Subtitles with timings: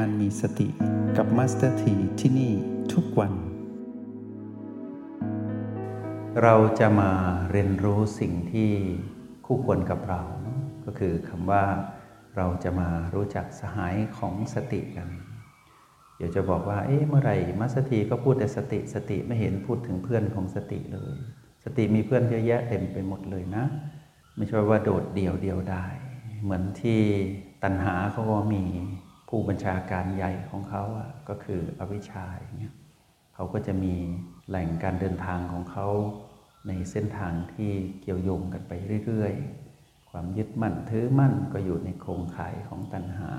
[0.00, 0.68] การมีสติ
[1.16, 2.52] กับมาสเตอร์ทีที่นี่
[2.92, 3.32] ทุกวัน
[6.42, 7.10] เราจะมา
[7.50, 8.70] เรียนรู้สิ่งที่
[9.46, 10.22] คู่ควรกับเรา
[10.84, 11.64] ก็คือคำว่า
[12.36, 15.08] เราจะมารู้จักสหายของสติกัน
[16.16, 21.16] เดี๋ยวจะบอกว่า เอ๊ะ เมื่อไหร่มาสเตอร์ทีก็พูดแต่สติ สติไม่เห็นพูดถึงเพื่อนของสติเลย
[21.64, 23.64] สติมีเพื่อนเยอะแยะเต็มไปหมดเลยนะ
[24.36, 25.84] ไม่ใช่ว่าโดดเดี่ยวเดียวดาย
[26.42, 27.00] เหมือนที่
[27.62, 28.64] ตัณหาเขาก็มี
[29.36, 32.74] ผู้บัญชาการใหญ่ของเขาอะก็คืออวิชชาอย่างเงี้ย
[33.34, 33.94] เขาก็จะมี
[34.48, 35.88] แหล่งการเดินทางของเขา
[36.68, 38.72] ในเส้นทางที่เกี่ยวโยงกันไป
[39.06, 39.34] เรื่อย
[39.72, 43.32] ๆ ความยึดมั่นถือมั่นก็อยู่ในโครงข่ายของตัณหา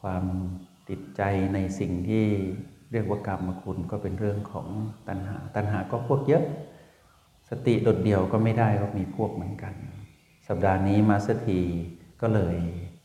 [0.00, 0.24] ความ
[0.88, 1.22] ติดใจ
[1.54, 2.26] ในสิ่งที่
[2.92, 4.68] เรียกว่ากรรมคุณก็เป็นเรื่องของ
[5.08, 6.44] ตัณหา ตัณหาก็พวกเยอะ
[7.48, 9.74] สติโดดเดี่ยวก็ไม่ได้ก็มีพวกเหมือนกัน
[10.48, 11.60] สัปดาห์นี้มาสถี
[12.22, 12.58] ก็เลย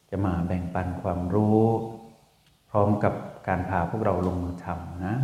[0.10, 1.62] จะมาแบ่งปันความรู้
[2.70, 3.14] พร้อมกับ
[3.48, 5.16] การพาพวกเราลงมือทำนะ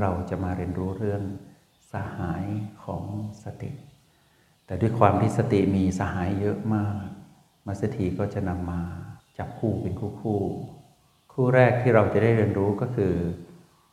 [0.00, 1.22] เราจะมาเรียนรู้เรื่อง
[1.92, 2.44] สหาย
[2.84, 3.04] ของ
[3.44, 3.70] สติ
[4.66, 7.06] แต่ด้วยความที่สติมีสหายเยอะมาก
[7.66, 8.80] มาสถีก็จะนำมา
[9.38, 10.40] จับคู่เป็นคู่คู่
[11.32, 13.14] คู่แรกที่เราจะได้เรียนรู้ก็คือ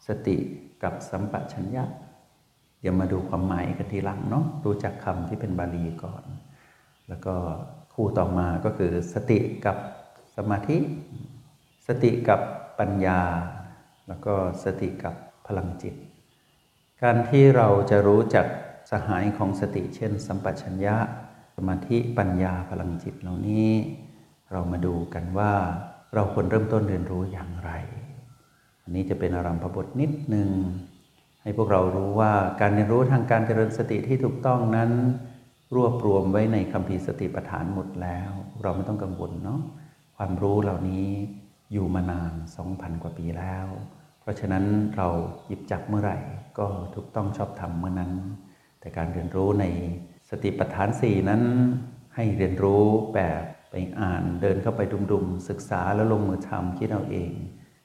[0.08, 0.38] สติ
[0.84, 1.84] กับสัมปชัญญะ
[2.82, 6.24] เดี๋ยวมาดูความหมายกันทีหลังเนาะรู้จักคำที่เป็นบาลีก่อน
[7.08, 7.36] แล้วก็
[7.96, 9.78] คู่ต่อมาก็คือสติกับ
[10.36, 10.78] สมาธิ
[11.88, 12.40] สติกับ
[12.80, 13.22] ปัญญา
[14.08, 15.16] แล้วก็สติกับ
[15.48, 15.96] พลังจิต
[17.02, 18.46] การที่เราจะรู้จัก
[18.92, 20.96] สหายของสติ เช่น สัมปชัญญะ
[21.56, 23.70] สมาธิปัญญาพลังจิตเหล่านี้
[24.52, 25.54] เรามาดูกันว่า
[26.14, 27.72] เราควรเริ่มต้นเรียนรู้อย่างไร
[28.84, 30.50] อันนี้จะเป็นอารัมพบทนิดหนึ่ง
[31.42, 34.92] ให้พวกเรารู้ว่าการเรียนรู้ทางการเจริญสติที่ถูกต้องนั้น
[35.74, 38.32] รวบรวมไว้ในคำพีสติปัฏฐานหมดแล้ว
[38.62, 39.62] เราไม่ต้องกังวลเนาะ
[40.18, 41.08] ความรู้เหล่านี้
[41.72, 42.34] อยู่มานาน
[42.68, 43.68] 2,000 กว่าปีแล้ว
[44.22, 45.08] เพราะฉะนั้นเรา
[45.46, 46.18] หยิบจับเมื่อไหร่
[46.60, 48.14] ก็ถูกต้องชอบทำเมื่อนั้น
[48.80, 49.66] แต่การเรียนรู้ใน
[50.30, 51.42] สติปัฏฐานสี่นั้น
[52.16, 54.82] ให้เรียนรู้แบบไปอ่านเดินเข้าไป
[55.12, 57.32] ดุมๆ ศึกษาแล้วลงมือทำคิดเอาเอง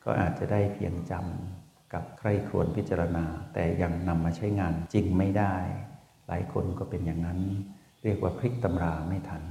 [0.05, 5.55] ก็อาจจะได้เพียงจำกับใครครวญพิจารณา แต่ยังนำมาใช้งานจริงไม่ได้
[6.27, 7.41] หลายคนก็เป็นอย่างนั้น
[8.03, 9.43] เรียกว่าพลิกตำราไม่ทัน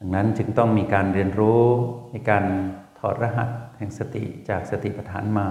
[0.00, 1.62] ดังนั้นจึงต้องมีการเรียนรู้
[2.12, 2.44] ในการ
[2.98, 5.48] ถอดรหัสแห่งสติจากสติปัฏฐานมา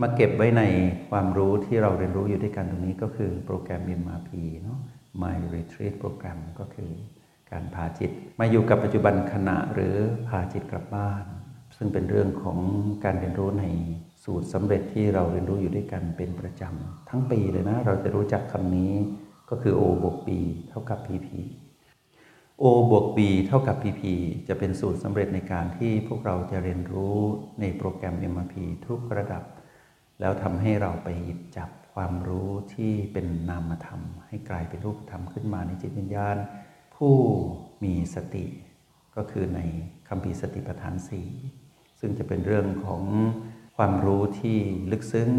[0.00, 0.62] มาเก็บไว้ใน
[1.10, 4.30] ความรู้ที่เราเรียนรู้อยู่ด้วยกันตรงนี้ก็คือโปรแกรม MRP
[4.62, 4.78] เนาะ
[5.22, 6.90] My Retreat Program ก็คือ
[7.50, 9.96] การพาจิต มาอยู่กับปัจจุบันขณะหรือ
[10.28, 11.24] พาจิตกลับบ้าน
[11.76, 12.58] ซึ่งเป็นเรื่องของ
[13.04, 13.64] การเรียนรู้ใน
[14.24, 18.92] สูตรสำเร็จที่เราเรียนรู้อยู่ด้วยกันเป็นประจำทั้งปีเลยนะ เราจะรู้จักคำนี้
[19.50, 20.28] ก็คือ O บวก B
[20.68, 21.28] เท่ากับ PP
[22.62, 24.02] O บวก B เท่ากับ PP
[24.48, 27.16] จะเป็นสูตรสำเร็จในการที่พวกเราจะเรียนรู้
[27.60, 28.54] ในโปรแกรม MRP
[28.86, 29.42] ทุกระดับ
[30.20, 36.36] แล้วทำให้เราไปหยิบจับความรู้ที่เป็นนามธรรม ให้กลายเป็นรูปธรรมขึ้นมาในจิตวิญญาณ
[36.96, 37.14] ผู้
[37.84, 38.44] มีสติ
[39.16, 39.60] ก็คือใน
[40.08, 41.28] คำพีสติปัฏฐานสี่
[42.00, 43.02] ซึ่งจะเป็นเรื่องของ
[43.76, 44.58] ความรู้ที่
[44.90, 45.30] ลึกซึ้ง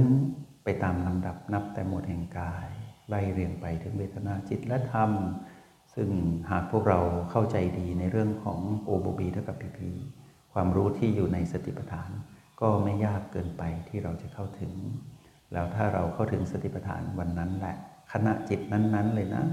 [0.63, 2.69] ไปตามลำดับนับแต่หมดแห่งกาย
[3.11, 5.11] ไล่เรียงไปถึงเวทนาจิตและธรรม
[5.95, 6.09] ซึ่ง
[6.51, 6.99] หากพวกเรา
[7.31, 9.91] เข้าใจดีในเรื่องของโอโบบีเท่ากับพีพี
[10.53, 12.09] ความรู้ที่อยู่ในสติปัฏฐาน
[12.61, 14.73] ก็ไม่ยากเกินไปที่เราจะเข้าถึง
[15.53, 17.75] แล้วถ้าเราเข้าถึงสติปัฏฐานวันนั้นแหละ
[18.11, 19.43] ขณะจิตนั้นๆเลยนะ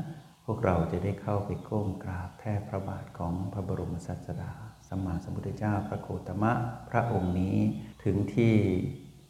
[0.44, 4.52] พวกเราจะได้เข้าไปก้มกราบแทบพระบาทของพระบรมศาสดา
[4.88, 6.52] สัมมาสัมพุทธเจ้าพระโคตมะ
[6.90, 7.56] พระองค์นี้
[8.04, 8.54] ถึงที่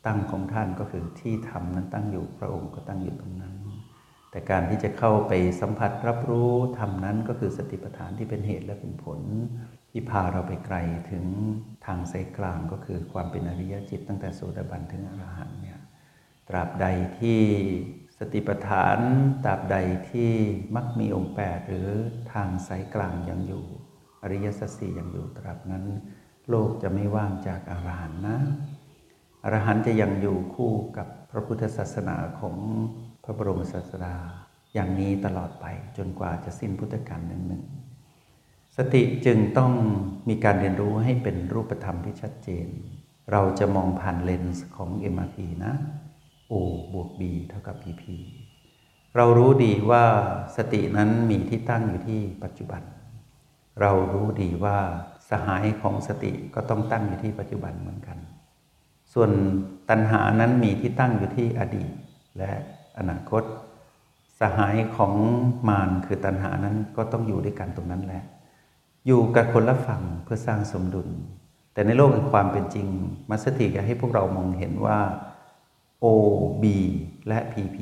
[0.06, 3.54] ตั้งของท่านก็คือที่ธรรมนั้นตั้งอยู่พระองค์ก็ตั้งอยู่ตรงนั้น
[4.30, 9.20] แต่การที่จะเข้าไปสัมผัสรับรู้ธรรมนั้นก็คือสติปัฏฐานที่เป็นเหตุและเป็นผล
[9.90, 10.76] ที่พาเราไปไกล
[11.10, 11.24] ถึง
[11.86, 15.78] ทางสายกลางก็คือความเป็นอริยจิต ตั้งแต่โสดาบันถึงอรหันต์เนี่ย
[16.48, 16.86] ตราบใด
[17.20, 17.40] ที่
[18.18, 18.98] สติปัฏฐาน
[19.44, 19.76] ตราบใด
[20.10, 20.32] ที่
[20.76, 21.90] มักมีองค์แปดหรือ
[22.32, 23.64] ทางสายกลางยังอยู่
[24.22, 25.84] อริยสัจสี่ยังอยู่ตราบนั้น
[26.48, 28.38] โลกจะไม่ว่างจากอรหันต์นะ
[29.44, 32.56] อรหันต์จะยังอยู่คู่กับพระพุทธศาสนาของ
[33.28, 34.14] ระบรมศาสดา
[34.74, 35.66] อย่างนี้ตลอดไป
[35.96, 37.64] จนกว่าจะสิ้นพุทธกาลหนึ่งหนึ่ง
[38.76, 39.72] สติจึงต้อง
[40.28, 42.66] มีการเรียนรู้ให้เป็นรูปธรรมที่ชัดเจน
[43.32, 45.74] เราจะมองผ่านเลนส์ของ MRP นะ
[46.52, 46.54] O
[46.92, 48.04] บวก B เท่ากับ PP
[49.16, 50.04] เรารู้ดีว่า
[50.56, 52.82] สตินั้นมีที่ตั้งอยู่ที่ปัจจุบัน
[53.80, 54.78] เรารู้ดีว่า
[55.30, 58.18] สหายของสติก็ต้องตั้งอยู่ที่ปัจจุบันเหมือนกัน
[59.12, 59.30] ส่วน
[59.90, 61.90] ตัณหานั้นมีที่ตั้งอยู่ที่อดีต
[62.38, 62.52] และ
[62.98, 63.42] อนาคต
[64.40, 65.14] สหายของ
[65.68, 68.22] มารคือตัณหานั้นก็ต้องอยู่ด้วยกันตรงนั้นแหละ
[69.06, 71.08] อยู่กับคนละฝั่งเพื่อสร้างสมดุล
[71.72, 72.88] แต่ในโลกแห่งความเป็นจริง
[73.30, 75.00] มัสติอยากให้พวกเรามองเห็นว่า
[76.04, 76.06] O
[76.62, 76.64] B
[77.28, 77.78] และ PP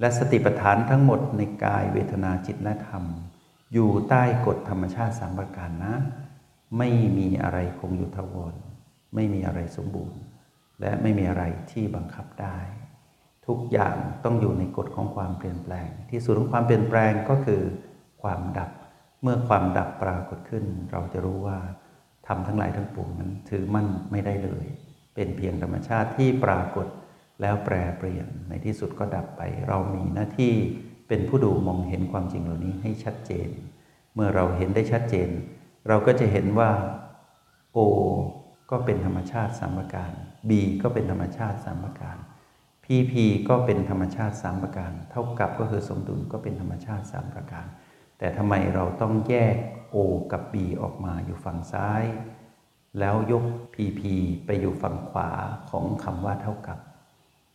[0.00, 3.04] และสติปัฏฐานทั้งหมดในกายเวทนาจิตและธรรม
[3.72, 5.94] อยู่ใต้กฎธรรมชาติสามประการนะ
[6.78, 6.88] ไม่
[7.18, 8.54] มีอะไรคงอยู่ทวร
[9.14, 10.20] ไม่มีอะไรสมบูรณ์
[10.80, 12.58] และไม่มีอะไรที่บังคับได้
[13.46, 17.62] ทุกอย่างต้องอยู่ในกฎของความเปลี่ยนแปลง ที่สุดของความเปลี่ยนแปลงก็คือ
[18.22, 18.70] ความดับ
[19.22, 21.58] เมื่อความดับปรากฏขึ้น เราจะรู้ว่า
[22.26, 24.66] ทำทั้งหลายทั้งปวงนั้นถือมั่นไม่ได้เลย
[25.14, 26.86] เป็นเพียงธรรมชาติที่ปรากฏ
[27.40, 30.54] แล้วแปรเปลี่ยนในที่สุดก็ดับไป เรามีหน้าที่
[31.08, 33.48] เป็นผู้ดูมองเห็นความจริงเหล่านี้ให้ชัดเจน
[34.14, 35.28] เมื่อเราเห็นได้ชัดเจน
[35.88, 36.70] เราก็จะเห็นว่า
[37.76, 37.78] O
[38.70, 40.12] ก็เป็นธรรมชาติสามประการ
[40.48, 40.50] B
[40.82, 42.16] ก็เป็นธรรมชาติสามประการ
[42.84, 43.12] PP
[43.48, 47.66] ก็เป็นธรรมชาติสามประการ เท่ากับก็คือสมดุลก็เป็นธรรมชาติสามประการ
[48.18, 49.56] แต่ทำไมเราต้องแยก
[49.94, 49.96] O
[50.32, 52.04] กับ B ออกมาอยู่ฝั่งซ้าย
[52.98, 53.44] แล้วยก
[53.74, 54.02] PP
[54.46, 55.30] ไปอยู่ฝั่งขวา
[55.70, 56.78] ของคำว่าเท่ากับ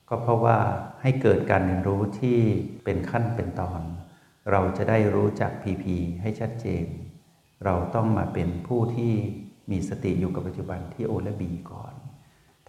[0.09, 0.57] ก็เพราะว่า
[1.01, 2.39] ให้เกิดการเรียนรู้ที่
[2.83, 3.81] เป็นขั้นเป็นตอน
[4.51, 5.85] เราจะได้รู้จัก PP
[6.21, 6.85] ให้ชัดเจน
[7.65, 9.13] เราต้องมาเป็นผู้ที่
[9.71, 11.93] มีสติอยู่กับปัจจุบันที่โอและบีก่อน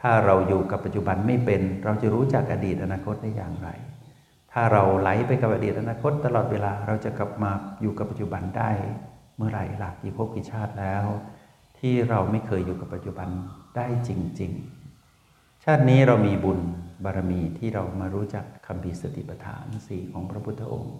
[0.02, 3.69] ถ้าเราอยู่กับปัจจุบันไม่เป็น เราจะรู้จักอดีตอนาคตได้อย่างไร
[4.52, 7.50] ถ้าเราไหลไปกับอดีตอนาคต ตลอดเวลาเราจะกลับมา
[7.81, 8.70] อยู่กับปัจจุบันได้
[9.37, 11.05] เมื่อไหร่หลักกี่ภพกี่ชาติแล้ว
[11.79, 13.29] ที่เราไม่เคยอยู่กับปัจจุบัน
[13.76, 14.11] ได้จ
[14.41, 14.52] ริง
[15.06, 16.58] ๆ ชาตินี้เรามีบุญ
[17.05, 20.97] บารมีที่เรามารู้จักคำพีสติปัฏฐานสี่ของพระพุทธองค์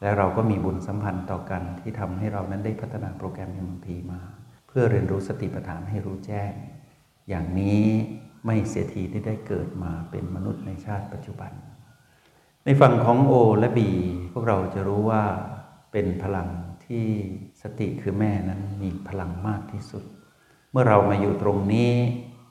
[0.00, 4.20] และเราก็มีบุญสัมพันธ์ต่อกันที่ทำให้เรานั้นได้พัฒนาโปรแกรมเอ็มพีมา
[4.68, 6.52] เพื่อเรียนรู้สติปัฏฐานให้รู้แจ้ง
[7.28, 7.86] อย่างนี้
[8.46, 11.52] ไม่เสียทีที่ได้เกิดมาเป็นมนุษย์ในชาติปัจจุบัน
[12.64, 13.90] ในฝั่งของโอและบี
[14.32, 15.22] พวกเราจะรู้ว่า
[15.92, 16.48] เป็นพลัง
[16.86, 17.06] ที่
[17.62, 20.04] สติคือแม่นั้นมีพลังมากที่สุด
[20.70, 21.92] เมื่อเรามาอยู่ตรงนี้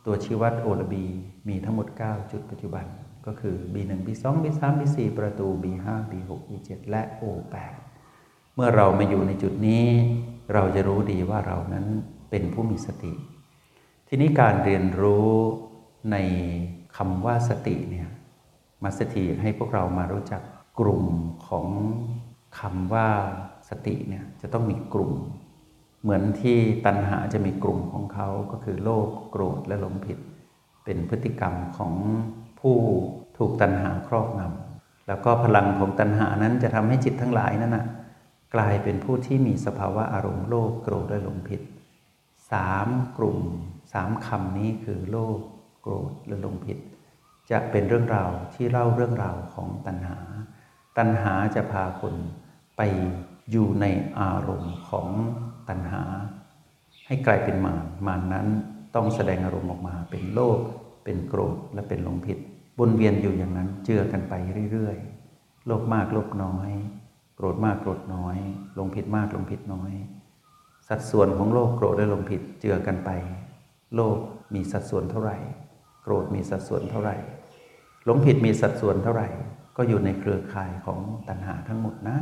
[0.06, 1.06] ตัวชี้วัดโอและบี
[1.48, 2.86] มีทั้งหมด 9 จุดปัจจุบัน
[3.26, 7.74] ก็คือ B1 B2 B3 B4 ประตู B5 B6 B7 และ O8
[8.56, 9.86] เมื่อเรามาอยู่ในจุดนี้
[10.54, 11.86] เราจะรู้ดีว่าเรานั้น
[12.30, 13.14] เป็นผู้มีสติ
[14.08, 15.32] ทีนี้การเรียนรู้
[16.12, 16.16] ใน
[16.98, 18.08] คำว่าสติเนี่ย
[18.84, 20.42] มาสติให้พวกเรามารู้จัก
[20.80, 21.04] กลุ่ม
[21.48, 21.68] ของ
[22.60, 23.10] คำว่า
[23.70, 25.14] สติเนี่ยจะต้องมีกลุ่ม
[26.02, 30.18] เหมือนที่ตัณหาจะมีกลุ่มของเขาก็คือโลภโกรธและหลงผิด
[30.84, 31.94] เป็นพฤติกรรมของ
[32.60, 32.78] ผู้
[33.38, 37.86] ถูกตัณหาครอบงำแล้วก็พลังของตัณหานั้นจะทำให้จิตทั้งหลายนั้นนะ
[38.56, 41.62] กลายเป็นผู้ที่มีสภาวะอารมณ์โลภโกรธและหลงผิด
[42.52, 42.88] สาม
[43.18, 43.40] กลุ่ม
[43.94, 45.40] สามคำนี้คือโลภ
[45.88, 46.78] โกรธและหลงผิด
[47.52, 50.18] จะเป็นเรื่องราวที่เล่าเรื่องราวของตัณหา
[50.98, 52.16] ตัณหาจะพาคน
[52.78, 52.82] ไป
[53.52, 53.86] อยู่ใน
[54.20, 55.08] อารมณ์ของ
[55.70, 56.04] ตัณหา
[57.08, 58.48] ให้กลายเป็นมารมารนนั้น
[58.96, 60.60] ต้องแสดงอารมณ์ออกมาเป็นโลภ
[61.04, 62.38] เป็นโกรธและเป็นหลงผิด
[62.80, 64.34] วนเวียนอยู่อย่างนั้นเจือกันไป
[64.72, 66.70] เรื่อยๆโลภมากโลภน้อย
[67.36, 68.38] โกรธมากโกรธน้อย
[68.76, 69.92] หลงผิดมากหลงผิดน้อย
[70.88, 73.10] สัดส่วนของโลภโกรธและหลงผิดเจือกันไป
[73.96, 74.18] โลภ
[74.54, 75.38] มีสัดส่วนเท่าไหร่
[76.06, 77.16] โกรธมีสัดส่วนเท่าไหร่
[78.06, 79.28] หลงผิดมีสัดส่วนเท่าไหร่
[79.78, 82.18] ก็อยู่ในเครือข่ายของตัณหาทั้งหมดนะ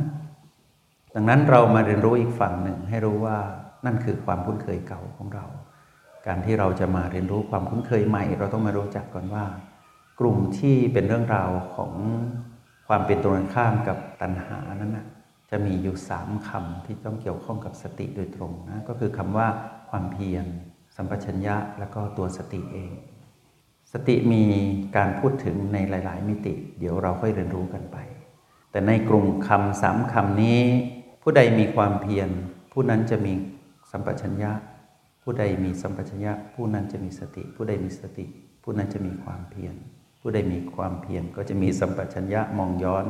[1.14, 3.38] ดังนั้นเรามาเรียนรู้อีกฝั่งหนึ่งให้รู้ว่า
[3.86, 5.46] นั่นคือความคุ้นเคยเก่าของเรา
[6.26, 9.44] การที่เราจะมาเรียนรู้ความคุ้นเคยใหม่ เราต้องมารู้จักก่อนว่า
[10.20, 11.92] กลุ่มที่เป็นเรื่องราวของ
[12.88, 15.06] ความเป็นตรงข้ามกับตัณหานั้นนะ
[15.50, 19.48] จะมีอยู่สามคำที่ต้องเกี่ยวข้องกับสติโดยตรงนะก็คือคำว่า
[19.90, 20.46] ความเพียร
[20.96, 22.92] สัมปชัญญะ แล้วก็ตัวสติเอง
[23.96, 24.42] สติมี
[24.96, 27.96] การพูดถึงในหลาย ๆ มิติ เดี๋ยวเราค่อยเรียนรู้กันไป
[28.70, 30.60] แต่ในกลุ่มคำสามคำนี้
[31.22, 32.28] ผู้ใดมีความเพียร
[32.72, 33.32] ผู้นั้นจะมี
[33.90, 34.52] สัมปชัญญะ
[35.22, 38.24] ผู้ใดมีสัมปชัญญะ ผู้นั้นจะมีสติ ผู้ใดมีสติ
[38.62, 39.74] ผู้นั้นจะมีความเพียร
[40.20, 43.04] ผู้ใดมีความเพียรก็จะมีสัมปชัญญะมองย้อน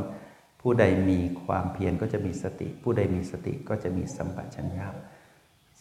[0.61, 4.87] ผู้ใดมีความเพียรก็จะมีสติ ผู้ใดมีสติก็จะมีสัมปชัญญะ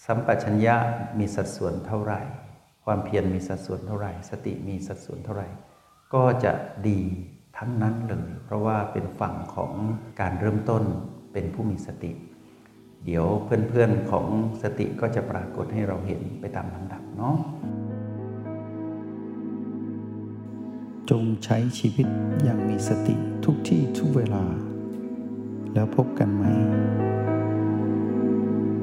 [0.06, 0.76] สัมปชัญญะ
[1.20, 2.22] มีสัดส่วนเท่าไหร่
[2.86, 5.48] ความเพียรมีสัดส่วนเท่าไหร่ สติมีสัดส่วนเท่าไหร่
[6.14, 6.54] ก็จะ
[6.88, 7.02] ดี
[7.58, 9.72] ทั้งนั้นเลย เพราะว่าเป็นฝั่งของ
[10.20, 10.84] การเริ่มต้น
[11.34, 12.12] เป็นผู้มีสติ
[13.06, 14.26] เดี๋ยวเพื่อนๆของ
[14.64, 17.38] สติก็จะปรากฏให้เราเห็นไปตามลำดับเนาะ
[21.10, 22.08] จงใช้ชีวิต
[22.44, 24.44] อย่างมีสติทุกที่ทุกเวลา
[25.74, 26.44] แล้วพบกันไหม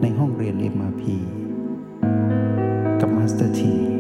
[0.03, 1.03] ในห้องเรียน MRP
[3.39, 4.00] That he.